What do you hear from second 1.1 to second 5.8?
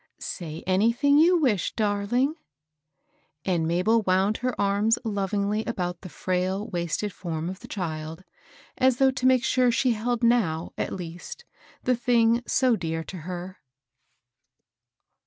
you wish, darling." And Mabel wound her arms lovingly